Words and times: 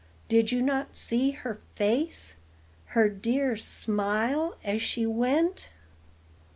Did 0.29 0.51
you 0.51 0.63
not 0.63 0.95
see 0.95 1.29
her 1.29 1.53
face, 1.75 2.35
Her 2.97 3.07
dear 3.07 3.55
smile, 3.55 4.55
as 4.63 4.81
she 4.81 5.05
went?" 5.05 5.69